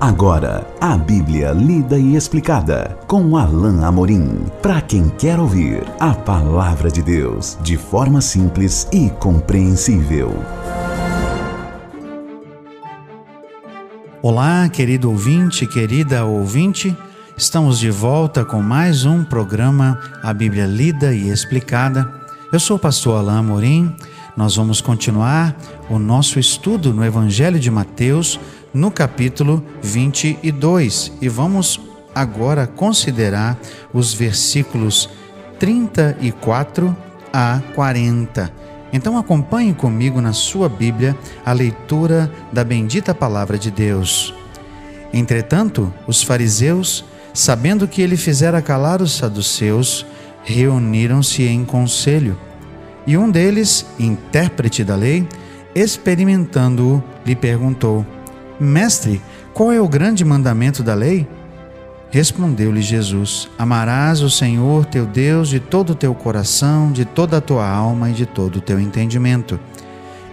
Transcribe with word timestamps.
Agora, 0.00 0.66
a 0.80 0.96
Bíblia 0.96 1.52
lida 1.52 1.98
e 1.98 2.16
explicada 2.16 2.98
com 3.06 3.36
Alain 3.36 3.84
Amorim. 3.84 4.46
Para 4.62 4.80
quem 4.80 5.10
quer 5.10 5.38
ouvir 5.38 5.84
a 6.00 6.14
palavra 6.14 6.90
de 6.90 7.02
Deus 7.02 7.58
de 7.60 7.76
forma 7.76 8.22
simples 8.22 8.88
e 8.90 9.10
compreensível. 9.10 10.32
Olá, 14.22 14.70
querido 14.70 15.10
ouvinte, 15.10 15.66
querida 15.66 16.24
ouvinte. 16.24 16.96
Estamos 17.36 17.78
de 17.78 17.90
volta 17.90 18.42
com 18.42 18.62
mais 18.62 19.04
um 19.04 19.22
programa 19.22 20.00
A 20.22 20.32
Bíblia 20.32 20.64
Lida 20.64 21.12
e 21.12 21.28
Explicada. 21.28 22.10
Eu 22.50 22.58
sou 22.58 22.78
o 22.78 22.80
pastor 22.80 23.18
Alain 23.18 23.36
Amorim. 23.36 23.94
Nós 24.34 24.56
vamos 24.56 24.80
continuar 24.80 25.54
o 25.90 25.98
nosso 25.98 26.38
estudo 26.38 26.94
no 26.94 27.04
Evangelho 27.04 27.60
de 27.60 27.70
Mateus 27.70 28.40
no 28.72 28.90
capítulo 28.90 29.64
22 29.82 31.12
e 31.20 31.28
vamos 31.28 31.80
agora 32.14 32.66
considerar 32.66 33.58
os 33.92 34.12
versículos 34.12 35.08
34 35.58 36.96
a 37.32 37.60
40. 37.74 38.52
Então 38.92 39.16
acompanhe 39.16 39.72
comigo 39.72 40.20
na 40.20 40.32
sua 40.32 40.68
Bíblia 40.68 41.16
a 41.44 41.52
leitura 41.52 42.30
da 42.52 42.64
bendita 42.64 43.14
palavra 43.14 43.58
de 43.58 43.70
Deus. 43.70 44.34
Entretanto, 45.12 45.92
os 46.06 46.22
fariseus, 46.22 47.04
sabendo 47.32 47.86
que 47.86 48.02
ele 48.02 48.16
fizera 48.16 48.62
calar 48.62 49.00
os 49.00 49.16
saduceus, 49.16 50.06
reuniram-se 50.42 51.44
em 51.44 51.64
conselho. 51.64 52.38
E 53.06 53.16
um 53.16 53.30
deles, 53.30 53.86
intérprete 53.98 54.84
da 54.84 54.96
lei, 54.96 55.26
experimentando-o, 55.74 57.02
lhe 57.24 57.36
perguntou: 57.36 58.04
Mestre, 58.60 59.22
qual 59.54 59.72
é 59.72 59.80
o 59.80 59.88
grande 59.88 60.22
mandamento 60.22 60.82
da 60.82 60.92
lei? 60.94 61.26
Respondeu-lhe 62.10 62.82
Jesus: 62.82 63.48
Amarás 63.56 64.20
o 64.20 64.28
Senhor 64.28 64.84
teu 64.84 65.06
Deus 65.06 65.48
de 65.48 65.58
todo 65.58 65.90
o 65.90 65.94
teu 65.94 66.14
coração, 66.14 66.92
de 66.92 67.06
toda 67.06 67.38
a 67.38 67.40
tua 67.40 67.66
alma 67.66 68.10
e 68.10 68.12
de 68.12 68.26
todo 68.26 68.56
o 68.56 68.60
teu 68.60 68.78
entendimento. 68.78 69.58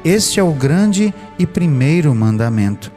Este 0.03 0.39
é 0.39 0.43
o 0.43 0.51
grande 0.51 1.13
e 1.39 1.45
primeiro 1.45 2.13
mandamento. 2.13 2.91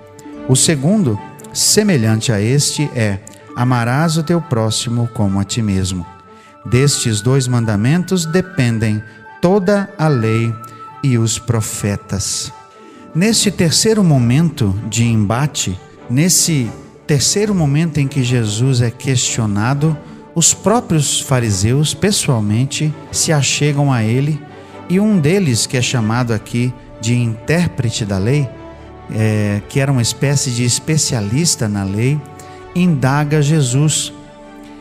O 0.49 0.57
segundo, 0.57 1.17
semelhante 1.53 2.33
a 2.33 2.41
este, 2.41 2.91
é: 2.95 3.21
Amarás 3.55 4.17
o 4.17 4.25
teu 4.25 4.41
próximo 4.41 5.09
como 5.15 5.39
a 5.39 5.45
ti 5.45 5.63
mesmo. 5.63 6.05
Destes 6.67 7.21
dois 7.21 7.47
mandamentos 7.47 8.27
dependem 8.27 9.03
toda 9.41 9.89
a 9.97 10.09
lei 10.09 10.53
e 11.05 11.17
os 11.17 11.39
profetas. 11.39 12.53
Nesse 13.13 13.51
terceiro 13.51 14.05
momento 14.05 14.73
de 14.89 15.05
embate, 15.05 15.77
nesse 16.09 16.71
terceiro 17.09 17.53
momento 17.53 17.99
em 17.99 18.07
que 18.07 18.23
Jesus 18.23 18.81
é 18.81 18.89
questionado, 18.89 19.99
os 20.33 20.55
próprios 20.55 21.21
fariseus 21.21 21.93
pessoalmente 21.93 22.95
se 23.11 23.33
achegam 23.33 23.93
a 23.93 24.05
ele 24.05 24.41
e 24.89 25.01
um 25.01 25.19
deles, 25.19 25.67
que 25.67 25.77
é 25.77 25.83
chamado 25.83 26.33
aqui 26.33 26.73
de 27.01 27.17
intérprete 27.17 28.05
da 28.05 28.17
lei, 28.17 28.49
é, 29.13 29.61
que 29.69 29.81
era 29.81 29.91
uma 29.91 30.03
espécie 30.03 30.53
de 30.53 30.65
especialista 30.65 31.69
na 31.69 31.83
lei, 31.83 32.17
indaga 32.77 33.43
Jesus. 33.43 34.13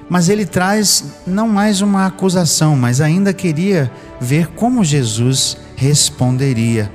Mas 0.08 0.30
ele 0.30 0.46
traz 0.46 1.04
não 1.26 1.48
mais 1.48 1.82
uma 1.82 2.06
acusação, 2.06 2.76
mas 2.76 3.02
ainda 3.02 3.34
queria 3.34 3.92
ver 4.22 4.50
como 4.50 4.84
Jesus 4.84 5.58
responderia 5.76 6.92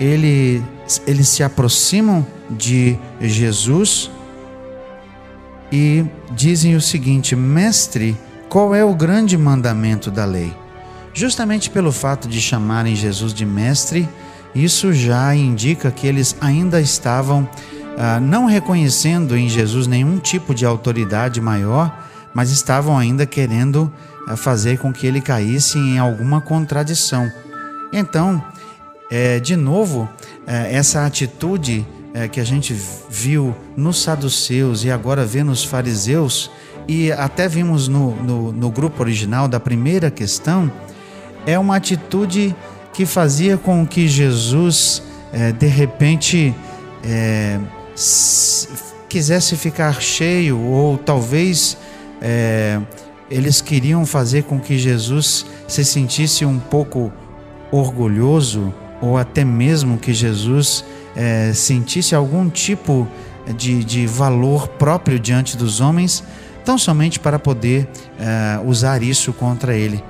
ele, 0.00 0.62
eles 1.06 1.28
se 1.28 1.42
aproximam 1.42 2.26
de 2.50 2.98
Jesus 3.20 4.10
e 5.70 6.04
dizem 6.32 6.74
o 6.74 6.80
seguinte: 6.80 7.36
Mestre, 7.36 8.16
qual 8.48 8.74
é 8.74 8.84
o 8.84 8.94
grande 8.94 9.36
mandamento 9.36 10.10
da 10.10 10.24
lei? 10.24 10.52
Justamente 11.12 11.68
pelo 11.68 11.92
fato 11.92 12.26
de 12.26 12.40
chamarem 12.40 12.96
Jesus 12.96 13.34
de 13.34 13.44
mestre, 13.44 14.08
isso 14.54 14.92
já 14.92 15.34
indica 15.34 15.90
que 15.90 16.06
eles 16.06 16.34
ainda 16.40 16.80
estavam 16.80 17.48
ah, 17.98 18.18
não 18.18 18.46
reconhecendo 18.46 19.36
em 19.36 19.48
Jesus 19.48 19.86
nenhum 19.86 20.18
tipo 20.18 20.54
de 20.54 20.64
autoridade 20.64 21.40
maior, 21.40 22.08
mas 22.32 22.50
estavam 22.50 22.96
ainda 22.96 23.26
querendo 23.26 23.92
ah, 24.26 24.36
fazer 24.36 24.78
com 24.78 24.92
que 24.92 25.06
ele 25.06 25.20
caísse 25.20 25.78
em 25.78 25.98
alguma 25.98 26.40
contradição. 26.40 27.30
Então, 27.92 28.42
é, 29.10 29.40
de 29.40 29.56
novo, 29.56 30.08
é, 30.46 30.74
essa 30.74 31.04
atitude 31.04 31.86
é, 32.14 32.28
que 32.28 32.40
a 32.40 32.44
gente 32.44 32.74
viu 33.08 33.54
nos 33.76 34.02
saduceus 34.02 34.84
e 34.84 34.90
agora 34.90 35.24
vê 35.24 35.42
nos 35.42 35.64
fariseus, 35.64 36.50
e 36.86 37.12
até 37.12 37.48
vimos 37.48 37.88
no, 37.88 38.14
no, 38.22 38.52
no 38.52 38.70
grupo 38.70 39.02
original 39.02 39.46
da 39.46 39.60
primeira 39.60 40.10
questão, 40.10 40.70
é 41.46 41.58
uma 41.58 41.76
atitude 41.76 42.54
que 42.92 43.06
fazia 43.06 43.56
com 43.56 43.86
que 43.86 44.08
Jesus, 44.08 45.02
é, 45.32 45.52
de 45.52 45.66
repente, 45.66 46.54
é, 47.04 47.58
quisesse 49.08 49.56
ficar 49.56 50.00
cheio, 50.00 50.58
ou 50.58 50.98
talvez 50.98 51.76
é, 52.20 52.80
eles 53.30 53.60
queriam 53.60 54.04
fazer 54.04 54.44
com 54.44 54.58
que 54.58 54.78
Jesus 54.78 55.46
se 55.68 55.84
sentisse 55.84 56.44
um 56.44 56.58
pouco 56.58 57.12
orgulhoso 57.70 58.74
ou 59.00 59.16
até 59.16 59.44
mesmo 59.44 59.98
que 59.98 60.12
Jesus 60.12 60.84
é, 61.16 61.52
sentisse 61.52 62.14
algum 62.14 62.48
tipo 62.48 63.06
de, 63.56 63.82
de 63.84 64.06
valor 64.06 64.68
próprio 64.68 65.18
diante 65.18 65.56
dos 65.56 65.80
homens, 65.80 66.22
tão 66.64 66.76
somente 66.78 67.18
para 67.18 67.38
poder 67.38 67.88
é, 68.18 68.60
usar 68.64 69.02
isso 69.02 69.32
contra 69.32 69.74
ele. 69.74 70.02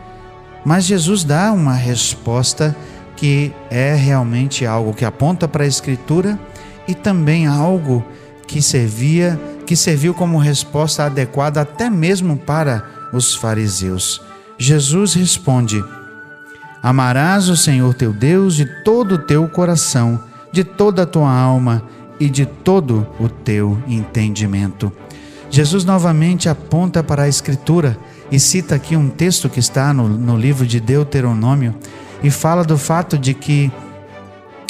Mas 0.65 0.85
Jesus 0.85 1.25
dá 1.25 1.53
uma 1.53 1.75
resposta 1.75 2.77
que 3.17 3.53
é 3.71 3.95
realmente 3.95 4.67
algo 4.67 4.95
que 4.95 5.05
aponta 5.05 5.47
para 5.47 5.65
a 5.65 5.67
Escritura 5.67 6.39
e 6.87 6.95
também 6.95 7.47
algo 7.47 8.05
que 8.47 8.61
servia, 8.61 9.41
que 9.67 9.77
serviu 9.77 10.13
como 10.13 10.39
resposta 10.39 11.05
adequada 11.05 11.61
até 11.61 11.89
mesmo 11.89 12.37
para 12.37 12.85
os 13.13 13.35
fariseus. 13.35 14.21
Jesus 14.59 15.15
responde: 15.15 15.83
Amarás 16.83 17.49
o 17.49 17.57
Senhor 17.57 17.95
teu 17.95 18.13
Deus 18.13 18.55
de 18.55 18.65
todo 18.85 19.17
o 19.17 19.19
teu 19.19 19.47
coração, 19.49 20.21
de 20.53 20.65
toda 20.65 21.03
a 21.03 21.07
tua 21.07 21.33
alma 21.33 21.83
e 22.19 22.29
de 22.29 22.47
todo 22.47 23.07
o 23.19 23.29
teu 23.29 23.83
entendimento. 23.87 24.93
Jesus 25.51 25.85
novamente 25.85 26.49
aponta 26.49 27.03
para 27.03 27.25
a 27.25 27.29
Escritura 27.29 27.99
e 28.31 28.39
cita 28.39 28.77
aqui 28.77 28.97
um 28.97 29.09
texto 29.09 29.49
que 29.49 29.59
está 29.59 29.93
no, 29.93 30.09
no 30.09 30.37
livro 30.37 30.67
de 30.67 30.79
Deuteronômio 30.79 31.75
e 32.23 32.31
fala 32.31 32.63
do 32.63 32.79
fato 32.79 33.19
de 33.19 33.35
que 33.35 33.71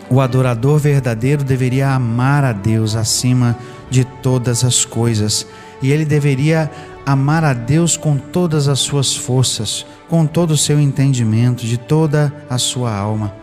o 0.08 0.20
adorador 0.20 0.78
verdadeiro 0.78 1.44
deveria 1.44 1.90
amar 1.90 2.44
a 2.44 2.52
Deus 2.52 2.96
acima 2.96 3.56
de 3.90 4.04
todas 4.04 4.64
as 4.64 4.84
coisas 4.84 5.46
e 5.82 5.92
ele 5.92 6.04
deveria 6.04 6.70
amar 7.04 7.44
a 7.44 7.52
Deus 7.52 7.96
com 7.96 8.16
todas 8.16 8.68
as 8.68 8.80
suas 8.80 9.14
forças, 9.16 9.86
com 10.08 10.26
todo 10.26 10.52
o 10.52 10.56
seu 10.56 10.78
entendimento, 10.80 11.66
de 11.66 11.76
toda 11.76 12.32
a 12.48 12.58
sua 12.58 12.94
alma. 12.94 13.34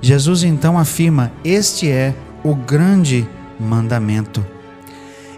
Jesus 0.00 0.42
então 0.42 0.78
afirma: 0.78 1.32
Este 1.44 1.90
é 1.90 2.14
o 2.42 2.54
grande 2.54 3.26
mandamento. 3.58 4.44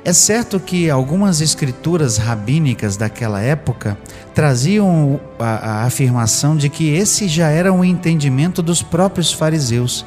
É 0.05 0.13
certo 0.13 0.61
que 0.61 0.89
algumas 0.89 1.41
escrituras 1.41 2.17
rabínicas 2.17 2.97
daquela 2.97 3.41
época 3.41 3.99
traziam 4.33 5.21
a, 5.39 5.45
a, 5.45 5.85
afirmação 5.85 6.57
de 6.57 6.69
que 6.69 6.95
esse 6.95 7.27
já 7.27 7.49
era 7.49 7.73
o 7.73 7.85
entendimento 7.85 8.63
dos 8.63 8.83
próprios 8.83 9.33
fariseus. 9.33 10.07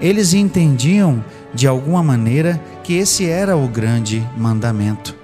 Eles 0.00 0.34
entendiam, 0.34 1.24
de 1.54 1.68
alguma 1.68 2.02
maneira, 2.02 2.60
que 2.82 2.94
esse 2.94 3.26
era 3.26 3.56
o 3.56 3.68
grande 3.68 4.26
mandamento. 4.36 5.17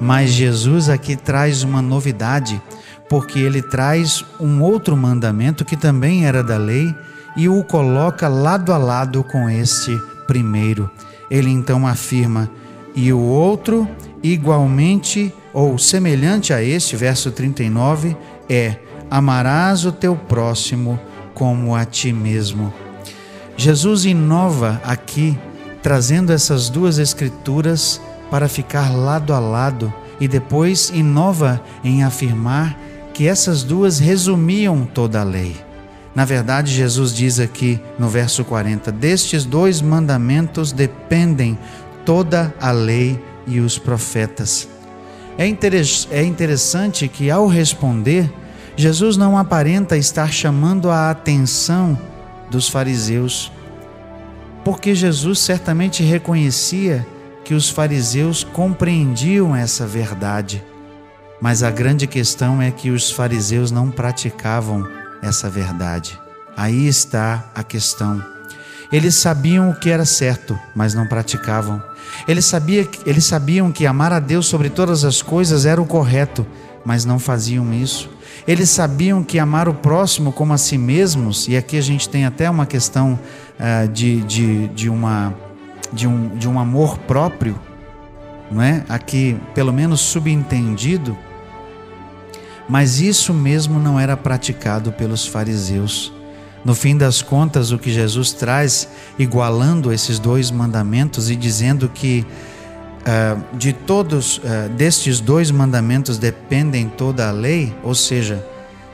Mas 0.00 0.30
Jesus 0.30 0.88
aqui 0.88 1.16
traz 1.16 1.62
uma 1.62 1.82
novidade, 1.82 2.60
porque 3.08 3.38
ele 3.38 3.62
traz 3.62 4.24
um 4.38 4.62
outro 4.62 4.96
mandamento 4.96 5.64
que 5.64 5.76
também 5.76 6.26
era 6.26 6.42
da 6.42 6.56
lei 6.56 6.94
e 7.36 7.48
o 7.48 7.62
coloca 7.64 8.28
lado 8.28 8.72
a 8.72 8.78
lado 8.78 9.24
com 9.24 9.48
este 9.48 9.96
primeiro. 10.26 10.90
Ele 11.30 11.50
então 11.50 11.86
afirma: 11.86 12.50
e 12.94 13.12
o 13.12 13.20
outro, 13.20 13.88
igualmente 14.22 15.32
ou 15.52 15.78
semelhante 15.78 16.52
a 16.52 16.62
este, 16.62 16.96
verso 16.96 17.30
39, 17.30 18.16
é: 18.48 18.76
amarás 19.10 19.84
o 19.84 19.92
teu 19.92 20.14
próximo 20.14 20.98
como 21.34 21.74
a 21.74 21.84
ti 21.84 22.12
mesmo. 22.12 22.72
Jesus 23.56 24.04
inova 24.04 24.80
aqui, 24.84 25.38
trazendo 25.82 26.32
essas 26.32 26.68
duas 26.68 26.98
escrituras 26.98 28.00
para 28.30 28.48
ficar 28.48 28.94
lado 28.94 29.32
a 29.32 29.38
lado 29.38 29.92
e 30.20 30.26
depois 30.26 30.90
inova 30.90 31.60
em 31.82 32.02
afirmar 32.02 32.78
que 33.14 33.26
essas 33.26 33.62
duas 33.62 33.98
resumiam 33.98 34.84
toda 34.84 35.20
a 35.20 35.24
lei. 35.24 35.56
Na 36.14 36.24
verdade, 36.24 36.72
Jesus 36.72 37.14
diz 37.14 37.38
aqui 37.38 37.80
no 37.98 38.08
verso 38.08 38.44
40: 38.44 38.90
Destes 38.90 39.44
dois 39.44 39.80
mandamentos 39.80 40.72
dependem 40.72 41.58
toda 42.04 42.54
a 42.60 42.70
lei 42.70 43.22
e 43.46 43.60
os 43.60 43.78
profetas. 43.78 44.68
É, 45.36 45.46
é 46.10 46.24
interessante 46.24 47.06
que, 47.06 47.30
ao 47.30 47.46
responder, 47.46 48.32
Jesus 48.76 49.16
não 49.16 49.38
aparenta 49.38 49.96
estar 49.96 50.32
chamando 50.32 50.90
a 50.90 51.10
atenção 51.10 51.98
dos 52.50 52.68
fariseus, 52.68 53.52
porque 54.64 54.94
Jesus 54.94 55.38
certamente 55.38 56.02
reconhecia 56.02 57.06
que 57.48 57.54
os 57.54 57.70
fariseus 57.70 58.44
compreendiam 58.44 59.56
essa 59.56 59.86
verdade. 59.86 60.62
Mas 61.40 61.62
a 61.62 61.70
grande 61.70 62.06
questão 62.06 62.60
é 62.60 62.70
que 62.70 62.90
os 62.90 63.10
fariseus 63.10 63.70
não 63.70 63.90
praticavam 63.90 64.86
essa 65.22 65.48
verdade. 65.48 66.20
Aí 66.54 66.86
está 66.86 67.50
a 67.54 67.62
questão. 67.62 68.22
Eles 68.92 69.14
sabiam 69.14 69.70
o 69.70 69.74
que 69.74 69.88
era 69.88 70.04
certo, 70.04 70.58
mas 70.76 70.92
não 70.92 71.06
praticavam. 71.06 71.82
Eles, 72.28 72.44
sabia, 72.44 72.86
eles 73.06 73.24
sabiam 73.24 73.72
que 73.72 73.86
amar 73.86 74.12
a 74.12 74.20
Deus 74.20 74.44
sobre 74.44 74.68
todas 74.68 75.02
as 75.02 75.22
coisas 75.22 75.64
era 75.64 75.80
o 75.80 75.86
correto, 75.86 76.46
mas 76.84 77.06
não 77.06 77.18
faziam 77.18 77.72
isso. 77.72 78.10
Eles 78.46 78.68
sabiam 78.68 79.24
que 79.24 79.38
amar 79.38 79.70
o 79.70 79.74
próximo 79.74 80.32
como 80.32 80.52
a 80.52 80.58
si 80.58 80.76
mesmos, 80.76 81.48
e 81.48 81.56
aqui 81.56 81.78
a 81.78 81.82
gente 81.82 82.10
tem 82.10 82.26
até 82.26 82.50
uma 82.50 82.66
questão 82.66 83.18
uh, 83.58 83.88
de, 83.88 84.20
de, 84.20 84.68
de, 84.68 84.90
uma, 84.90 85.34
de, 85.92 86.06
um, 86.06 86.28
de 86.36 86.48
um 86.48 86.58
amor 86.58 86.98
próprio, 86.98 87.58
não 88.50 88.62
é? 88.62 88.84
Aqui, 88.88 89.38
pelo 89.54 89.72
menos 89.72 90.00
subentendido, 90.00 91.16
mas 92.68 93.00
isso 93.00 93.32
mesmo 93.32 93.78
não 93.78 93.98
era 93.98 94.16
praticado 94.16 94.92
pelos 94.92 95.26
fariseus. 95.26 96.12
No 96.64 96.74
fim 96.74 96.96
das 96.96 97.22
contas, 97.22 97.70
o 97.70 97.78
que 97.78 97.90
Jesus 97.90 98.32
traz, 98.32 98.88
igualando 99.18 99.92
esses 99.92 100.18
dois 100.18 100.50
mandamentos 100.50 101.30
e 101.30 101.36
dizendo 101.36 101.88
que 101.88 102.26
uh, 103.00 103.56
de 103.56 103.72
todos 103.72 104.38
uh, 104.38 104.68
destes 104.76 105.20
dois 105.20 105.50
mandamentos 105.50 106.18
dependem 106.18 106.88
toda 106.88 107.28
a 107.28 107.32
lei, 107.32 107.74
ou 107.82 107.94
seja, 107.94 108.44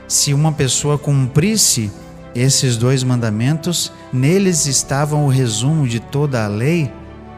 se 0.07 0.33
uma 0.33 0.51
pessoa 0.51 0.97
cumprisse 0.97 1.91
esses 2.35 2.75
dois 2.75 3.03
mandamentos, 3.03 3.91
neles 4.11 4.65
estavam 4.65 5.25
o 5.25 5.29
resumo 5.29 5.87
de 5.87 5.99
toda 5.99 6.43
a 6.43 6.47
lei, 6.47 6.91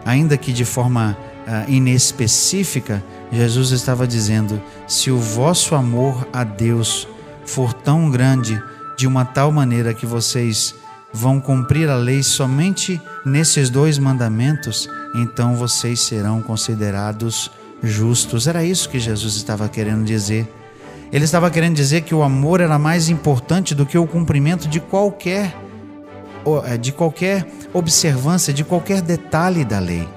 ainda 0.04 0.36
que 0.36 0.52
de 0.52 0.66
forma 0.66 1.16
uh, 1.48 1.72
inespecífica, 1.72 3.04
Jesus 3.32 3.72
estava 3.72 4.08
dizendo: 4.08 4.62
se 4.88 5.12
o 5.12 5.20
vosso 5.20 5.76
amor 5.76 6.28
a 6.34 6.44
Deus 6.44 7.08
for 7.46 7.74
tão 7.74 8.10
grande, 8.10 8.62
de 8.98 9.06
uma 9.06 9.24
tal 9.24 9.52
maneira 9.52 9.94
que 9.94 10.06
vocês 10.06 10.74
vão 11.14 11.40
cumprir 11.40 11.90
a 11.90 11.96
lei 11.96 12.24
somente 12.24 13.00
nesses 13.24 13.70
dois 13.70 14.00
mandamentos, 14.00 14.90
então 15.16 15.56
vocês 15.56 16.00
serão 16.00 16.42
considerados 16.42 17.52
justos. 17.82 18.48
Era 18.48 18.64
isso 18.64 18.90
que 18.90 19.00
Jesus 19.00 19.36
estava 19.36 19.70
querendo 19.70 20.04
dizer. 20.04 20.52
Ele 21.12 21.24
estava 21.24 21.50
querendo 21.50 21.76
dizer 21.76 22.02
que 22.02 22.14
o 22.14 22.22
amor 22.22 22.60
era 22.60 22.78
mais 22.78 23.10
importante 23.10 23.74
do 23.74 23.86
que 23.86 23.98
o 23.98 24.06
cumprimento 24.06 24.68
de 24.68 24.80
qualquer 24.80 25.56
é, 26.66 26.78
de 26.78 26.94
qualquer 26.94 27.46
observância, 27.74 28.54
de 28.54 28.64
qualquer 28.64 29.02
detalhe 29.02 29.66
da 29.66 29.80
lei. 29.80 30.08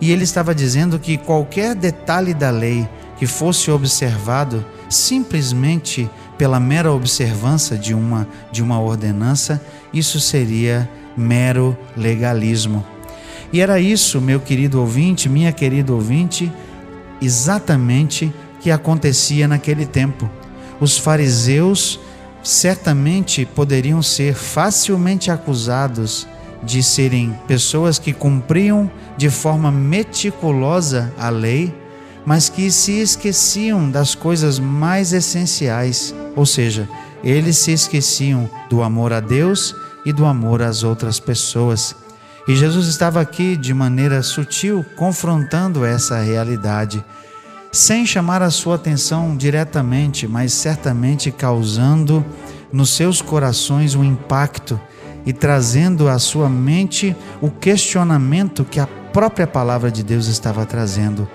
E 0.00 0.10
ele 0.10 0.24
estava 0.24 0.52
dizendo 0.54 0.98
que 0.98 1.16
qualquer 1.16 1.74
detalhe 1.74 2.34
da 2.34 2.50
lei 2.50 2.88
que 3.16 3.26
fosse 3.26 3.70
observado 3.70 4.64
simplesmente 4.88 6.10
pela 6.36 6.58
mera 6.58 6.92
observância 6.92 7.76
de 7.76 7.94
uma, 7.94 8.26
de 8.50 8.62
uma 8.62 8.80
ordenança, 8.80 9.60
isso 9.92 10.18
seria 10.20 10.88
mero 11.16 11.76
legalismo. 11.96 12.84
E 13.52 13.60
era 13.60 13.80
isso, 13.80 14.20
meu 14.20 14.40
querido 14.40 14.80
ouvinte, 14.80 15.28
minha 15.28 15.52
querida 15.52 15.92
ouvinte, 15.92 16.52
exatamente 17.20 18.32
que 18.60 18.70
acontecia 18.70 19.46
naquele 19.46 19.86
tempo. 19.86 20.30
Os 20.80 20.96
fariseus 20.98 21.98
certamente 22.42 23.44
poderiam 23.44 24.02
ser 24.02 24.34
facilmente 24.34 25.30
acusados 25.30 26.26
de 26.62 26.82
serem 26.82 27.38
pessoas 27.46 27.98
que 27.98 28.12
cumpriam 28.12 28.90
de 29.16 29.30
forma 29.30 29.70
meticulosa 29.70 31.12
a 31.18 31.28
lei 31.28 31.72
mas 32.28 32.50
que 32.50 32.70
se 32.70 33.00
esqueciam 33.00 33.90
das 33.90 34.14
coisas 34.14 34.58
mais 34.58 35.14
essenciais, 35.14 36.14
ou 36.36 36.44
seja, 36.44 36.86
eles 37.24 37.56
se 37.56 37.72
esqueciam 37.72 38.50
do 38.68 38.82
amor 38.82 39.14
a 39.14 39.20
Deus 39.20 39.74
e 40.04 40.12
do 40.12 40.26
amor 40.26 40.60
às 40.60 40.82
outras 40.82 41.18
pessoas. 41.18 41.96
E 42.46 42.54
Jesus 42.54 42.86
estava 42.86 43.18
aqui 43.18 43.56
de 43.56 43.72
maneira 43.72 44.22
sutil 44.22 44.84
confrontando 44.94 45.86
essa 45.86 46.20
realidade, 46.20 47.02
sem 47.70 48.06
chamar 48.06 48.42
a 48.42 48.50
sua 48.50 48.76
atenção 48.76 49.36
diretamente, 49.36 50.26
mas 50.26 50.52
certamente 50.52 51.30
causando 51.30 52.24
nos 52.72 52.90
seus 52.90 53.20
corações 53.22 53.94
um 53.94 54.04
impacto 54.04 54.80
e 55.26 55.32
trazendo 55.32 56.08
à 56.08 56.18
sua 56.18 56.48
mente 56.48 57.14
o 57.40 57.50
questionamento 57.50 58.64
que 58.64 58.80
a 58.80 58.86
própria 58.86 59.46
palavra 59.46 59.90
de 59.90 60.02
Deus 60.02 60.26
estava 60.26 60.64
trazendo. 60.64 61.28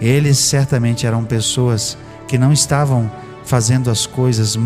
Eles 0.00 0.38
certamente 0.38 1.06
eram 1.06 1.24
pessoas 1.24 1.96
que 2.26 2.38
não 2.38 2.52
estavam 2.52 3.10
fazendo 3.44 3.90
as 3.90 4.06
coisas 4.06 4.58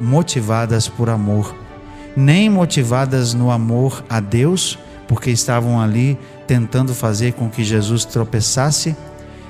motivadas 0.00 0.88
por 0.88 1.08
amor, 1.08 1.54
nem 2.16 2.50
motivadas 2.50 3.32
no 3.32 3.50
amor 3.50 4.04
a 4.08 4.20
Deus, 4.20 4.78
porque 5.08 5.30
estavam 5.30 5.80
ali 5.80 6.18
tentando 6.46 6.94
fazer 6.94 7.32
com 7.32 7.48
que 7.48 7.64
Jesus 7.64 8.04
tropeçasse, 8.04 8.94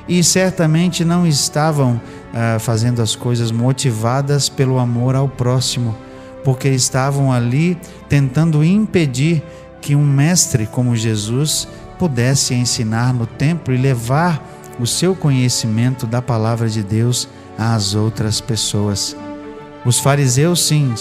e 0.08 0.22
certamente 0.22 1.04
não 1.04 1.26
estavam 1.26 2.00
ah, 2.32 2.58
fazendo 2.58 3.02
as 3.02 3.16
coisas 3.16 3.50
motivadas 3.50 4.48
pelo 4.48 4.78
amor 4.78 5.14
ao 5.14 5.28
próximo, 5.28 5.96
porque 6.44 6.68
estavam 6.68 7.32
ali 7.32 7.76
tentando 8.08 8.62
impedir 8.62 9.42
que 9.80 9.96
um 9.96 10.04
mestre 10.04 10.66
como 10.66 10.96
Jesus 10.96 11.66
pudesse 11.98 12.54
ensinar 12.54 13.12
no 13.12 13.26
templo 13.26 13.74
e 13.74 13.78
levar 13.78 14.42
o 14.78 14.86
seu 14.86 15.14
conhecimento 15.14 16.06
da 16.06 16.20
palavra 16.20 16.68
de 16.68 16.82
Deus 16.82 17.28
às 17.58 17.94
outras 17.94 18.40
pessoas. 18.40 19.16
Os 19.84 19.98
fariseus, 19.98 20.66
sim, 20.66 20.92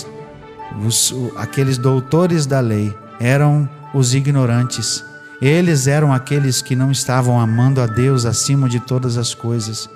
os, 0.86 1.14
aqueles 1.36 1.78
doutores 1.78 2.46
da 2.46 2.60
lei, 2.60 2.96
eram 3.20 3.68
os 3.94 4.14
ignorantes. 4.14 5.04
Eles 5.42 5.88
eram 5.88 6.14
aqueles 6.14 6.62
que 6.62 6.76
não 6.76 6.92
estavam 6.92 7.40
amando 7.40 7.82
a 7.82 7.86
Deus 7.86 8.26
acima 8.26 8.70
de 8.70 8.80
todas 8.80 9.18
as 9.18 9.34
coisas. 9.34 9.90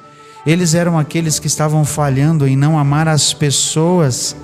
Eles 0.46 0.74
eram 0.74 0.98
aqueles 0.98 1.40
que 1.40 1.48
estavam 1.48 1.86
falhando 1.86 2.48
em 2.48 2.56
não 2.56 2.78
amar 2.78 3.08
as 3.08 3.34
pessoas 3.34 4.36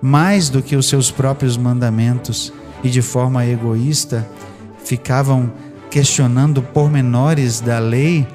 mais 0.00 0.48
do 0.48 0.62
que 0.62 0.74
os 0.74 0.88
seus 0.88 1.10
próprios 1.10 1.56
mandamentos 1.56 2.52
e 2.82 2.90
de 2.90 3.02
forma 3.02 3.46
egoísta 3.46 4.28
ficavam 4.84 5.52
questionando 5.90 6.62
pormenores 6.62 7.60
da 7.60 7.78
lei 7.78 8.26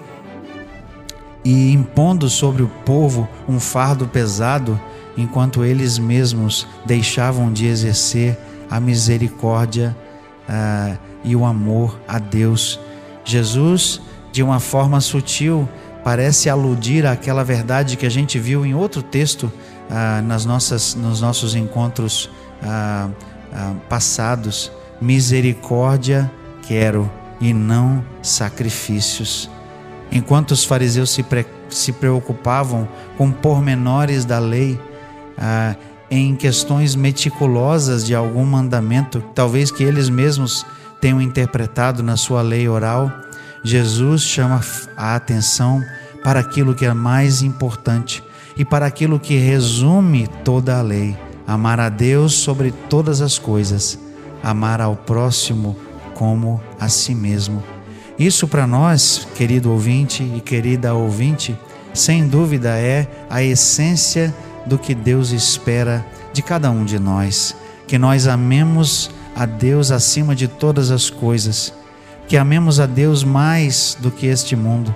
e 1.43 1.71
impondo 1.71 2.29
sobre 2.29 2.63
o 2.63 2.67
povo 2.85 3.27
um 3.47 3.59
fardo 3.59 4.07
pesado, 4.07 4.79
enquanto 5.17 5.63
eles 5.63 5.97
mesmos 5.97 6.67
deixavam 6.85 7.51
de 7.51 7.65
exercer 7.65 8.37
a 8.69 8.79
misericórdia 8.79 9.95
e 11.23 11.35
o 11.35 11.45
amor 11.45 11.99
a 12.07 12.19
Deus. 12.19 12.79
Jesus, 13.23 14.01
de 14.31 14.41
uma 14.41 14.59
forma 14.59 15.01
sutil, 15.01 15.67
parece 16.03 16.49
aludir 16.49 17.05
àquela 17.05 17.43
verdade 17.43 17.97
que 17.97 18.05
a 18.05 18.09
gente 18.09 18.39
viu 18.39 18.65
em 18.65 18.73
outro 18.73 19.01
texto 19.01 19.51
uh, 19.89 20.21
nas 20.23 20.45
nossas, 20.45 20.95
nos 20.95 21.19
nossos 21.19 21.53
encontros 21.53 22.29
uh, 22.63 23.11
passados. 23.89 24.71
Misericórdia 25.01 26.31
quero 26.67 27.09
e 27.39 27.53
não 27.53 28.03
sacrifícios. 28.21 29.49
Enquanto 30.11 30.51
os 30.51 30.63
fariseus 30.63 31.11
se, 31.11 31.23
pre, 31.23 31.45
se 31.69 31.91
preocupavam 31.91 32.87
com 33.17 33.31
pormenores 33.31 34.25
da 34.25 34.39
lei, 34.39 34.79
ah, 35.37 35.75
em 36.09 36.35
questões 36.35 36.95
meticulosas 36.95 38.05
de 38.05 38.15
algum 38.15 38.45
mandamento, 38.45 39.21
talvez 39.35 39.71
que 39.71 39.83
eles 39.83 40.09
mesmos 40.09 40.65
tenham 41.01 41.21
interpretado 41.21 42.01
na 42.01 42.17
sua 42.17 42.41
lei 42.41 42.67
oral, 42.67 43.11
Jesus 43.63 44.21
chama 44.21 44.61
a 44.95 45.15
atenção 45.15 45.83
para 46.23 46.39
aquilo 46.39 46.73
que 46.73 46.85
é 46.85 46.93
mais 46.93 47.41
importante 47.41 48.23
e 48.55 48.65
para 48.65 48.85
aquilo 48.85 49.19
que 49.19 49.37
resume 49.37 50.27
toda 50.43 50.77
a 50.77 50.81
lei: 50.81 51.17
amar 51.45 51.79
a 51.79 51.89
Deus 51.89 52.33
sobre 52.33 52.71
todas 52.71 53.21
as 53.21 53.37
coisas, 53.37 53.99
amar 54.41 54.81
ao 54.81 54.95
próximo 54.95 55.75
como 56.13 56.61
a 56.79 56.89
si 56.89 57.13
mesmo. 57.13 57.63
Isso 58.17 58.47
para 58.47 58.65
nós, 58.65 59.27
querido 59.35 59.71
ouvinte 59.71 60.23
e 60.23 60.41
querida 60.41 60.93
ouvinte, 60.93 61.55
sem 61.93 62.27
dúvida 62.27 62.69
é 62.69 63.07
a 63.29 63.43
essência 63.43 64.33
do 64.67 64.77
que 64.77 64.93
Deus 64.93 65.31
espera 65.31 66.05
de 66.33 66.41
cada 66.41 66.69
um 66.69 66.83
de 66.85 66.99
nós. 66.99 67.55
Que 67.87 67.97
nós 67.97 68.27
amemos 68.27 69.09
a 69.35 69.45
Deus 69.45 69.91
acima 69.91 70.35
de 70.35 70.47
todas 70.47 70.91
as 70.91 71.09
coisas, 71.09 71.73
que 72.27 72.35
amemos 72.35 72.79
a 72.79 72.85
Deus 72.85 73.23
mais 73.23 73.95
do 73.99 74.11
que 74.11 74.25
este 74.25 74.55
mundo, 74.55 74.93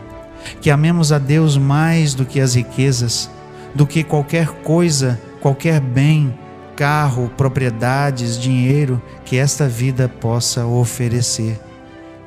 que 0.59 0.71
amemos 0.71 1.11
a 1.11 1.19
Deus 1.19 1.57
mais 1.57 2.13
do 2.13 2.25
que 2.25 2.41
as 2.41 2.55
riquezas, 2.55 3.29
do 3.73 3.85
que 3.85 4.03
qualquer 4.03 4.47
coisa, 4.47 5.21
qualquer 5.39 5.79
bem, 5.79 6.33
carro, 6.75 7.31
propriedades, 7.37 8.37
dinheiro 8.37 9.01
que 9.23 9.37
esta 9.37 9.67
vida 9.67 10.09
possa 10.09 10.65
oferecer, 10.65 11.59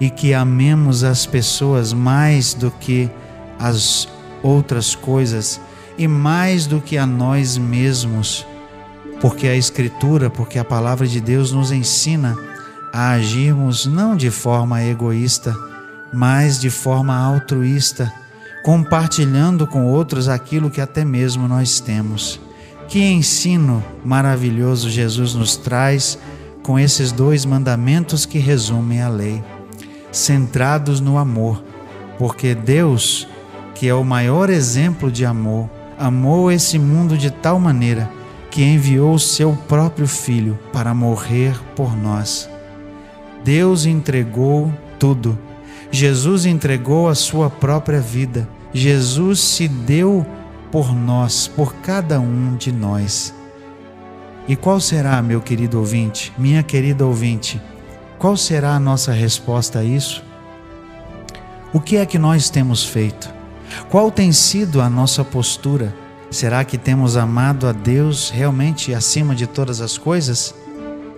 e 0.01 0.09
que 0.09 0.33
amemos 0.33 1.05
as 1.05 1.27
pessoas 1.27 1.93
mais 1.93 2.55
do 2.55 2.71
que 2.71 3.11
as 3.59 4.09
outras 4.43 4.95
coisas 4.95 5.61
e 5.97 6.09
mais 6.09 6.67
do 6.67 6.81
que 6.81 6.99
a 6.99 7.07
nós 7.07 7.57
mesmos, 7.57 8.47
porque 9.21 9.47
a 9.47 9.57
Escritura, 9.57 10.29
porque 10.29 10.59
a 10.59 10.65
palavra 10.65 11.07
de 11.07 11.21
Deus 11.21 11.53
nos 11.53 11.71
ensina 11.71 12.37
a 12.93 13.11
agirmos 13.11 13.87
não 13.87 14.17
de 14.17 14.31
forma 14.31 14.83
egoísta, 14.83 15.55
mas 16.13 16.61
de 16.61 16.71
forma 16.71 17.17
altruísta, 17.17 18.13
compartilhando 18.65 19.67
com 19.67 19.85
outros 19.85 20.29
aquilo 20.29 20.71
que 20.71 20.81
até 20.81 21.05
mesmo 21.05 21.49
nós 21.49 21.81
temos. 21.81 22.41
Que 22.89 23.03
ensino 23.03 23.83
maravilhoso 24.05 24.89
Jesus 24.89 25.35
nos 25.35 25.57
traz 25.57 26.19
com 26.63 26.79
esses 26.79 27.13
dois 27.13 27.45
mandamentos 27.45 28.25
que 28.25 28.39
resumem 28.39 29.03
a 29.03 29.09
lei, 29.09 29.43
centrados 30.11 31.01
no 31.01 31.19
amor, 31.19 31.63
porque 32.19 32.55
Deus, 32.55 33.29
que 33.75 33.89
é 33.89 33.95
o 33.95 34.05
maior 34.05 34.49
exemplo 34.49 35.11
de 35.11 35.27
amor, 35.27 35.69
amou 35.99 36.51
esse 36.51 36.79
mundo 36.79 37.17
de 37.17 37.31
tal 37.31 37.59
maneira 37.59 38.11
que 38.51 38.63
enviou 38.63 39.15
o 39.15 39.19
seu 39.19 39.53
próprio 39.69 40.07
Filho 40.07 40.59
para 40.73 40.95
morrer 40.95 41.59
por 41.75 41.97
nós. 41.97 42.49
Deus 43.43 43.85
entregou 43.85 44.73
tudo. 44.99 45.39
Jesus 45.91 46.47
entregou 46.47 47.09
a 47.09 47.15
sua 47.15 47.51
própria 47.51 48.01
vida. 48.01 48.49
Jesus 48.73 49.41
se 49.41 49.69
deu 49.69 50.25
por 50.71 50.95
nós, 50.95 51.47
por 51.47 51.75
cada 51.77 52.19
um 52.21 52.57
de 52.57 52.73
nós. 52.73 53.35
E 54.47 54.57
qual 54.57 54.81
será, 54.81 55.23
meu 55.23 55.41
querido 55.41 55.79
ouvinte, 55.79 56.33
minha 56.37 56.63
querida 56.63 57.07
ouvinte, 57.07 57.61
qual 58.19 58.37
será 58.37 58.75
a 58.75 58.81
nossa 58.81 59.13
resposta 59.13 59.81
a 59.81 59.85
isso? 59.85 60.25
O 61.73 61.81
que 61.81 61.97
é 61.97 62.07
que 62.07 62.19
nós 62.19 62.51
temos 62.51 62.85
feito? 62.85 63.33
Qual 63.89 64.11
tem 64.11 64.33
sido 64.33 64.81
a 64.81 64.89
nossa 64.89 65.25
postura? 65.25 65.95
Será 66.31 66.65
que 66.65 66.77
temos 66.77 67.17
amado 67.17 67.67
a 67.67 67.73
Deus 67.73 68.31
realmente 68.31 68.93
acima 68.93 69.35
de 69.35 69.47
todas 69.47 69.81
as 69.81 69.97
coisas? 69.97 70.55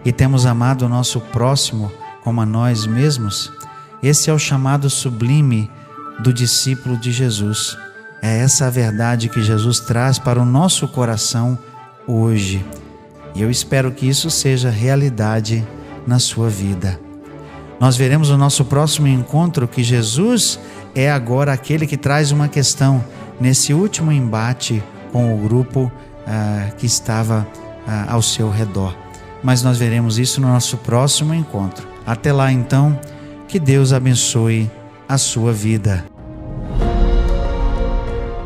E 0.04 0.12
temos 0.12 0.46
amado 0.46 0.82
o 0.82 0.88
nosso 0.88 1.20
próximo 1.20 1.90
como 2.22 2.40
a 2.40 2.46
nós 2.46 2.86
mesmos? 2.86 3.52
Esse 4.02 4.30
é 4.30 4.32
o 4.32 4.38
chamado 4.38 4.90
sublime 4.90 5.70
do 6.20 6.32
discípulo 6.32 6.96
de 6.96 7.12
Jesus. 7.12 7.76
É 8.22 8.38
essa 8.38 8.66
a 8.66 8.70
verdade 8.70 9.28
que 9.28 9.42
Jesus 9.42 9.80
traz 9.80 10.18
para 10.18 10.40
o 10.40 10.44
nosso 10.44 10.86
coração 10.88 11.58
hoje. 12.06 12.64
E 13.34 13.42
eu 13.42 13.50
espero 13.50 13.92
que 13.92 14.08
isso 14.08 14.30
seja 14.30 14.70
realidade 14.70 15.66
na 16.06 16.18
sua 16.18 16.48
vida. 16.48 17.05
Nós 17.78 17.97
veremos 17.97 18.30
no 18.30 18.38
nosso 18.38 18.64
próximo 18.64 19.06
encontro 19.06 19.68
que 19.68 19.83
Jesus 19.83 20.59
é 20.95 21.11
agora 21.11 21.52
aquele 21.52 21.87
que 21.87 21.97
traz 21.97 22.33
uma 22.33 22.49
questão 22.49 23.04
nesse 23.38 23.75
último 23.75 24.11
embate 24.11 24.83
com 25.12 25.35
o 25.35 25.38
grupo 25.38 25.92
ah, 26.26 26.71
que 26.78 26.87
estava 26.87 27.47
ah, 27.87 28.06
ao 28.09 28.23
seu 28.23 28.50
redor. 28.50 28.97
Mas 29.42 29.62
nós 29.62 29.78
veremos 29.78 30.18
isso 30.18 30.40
no 30.40 30.49
nosso 30.49 30.78
próximo 30.78 31.35
encontro. 31.35 31.87
Até 32.06 32.33
lá, 32.33 32.50
então, 32.50 32.99
que 33.47 33.59
Deus 33.59 33.92
abençoe 33.92 34.71
a 35.09 35.18
sua 35.18 35.52
vida. 35.52 36.15